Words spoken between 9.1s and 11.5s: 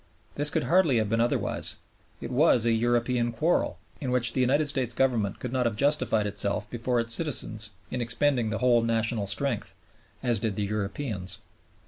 strength, as did the Europeans.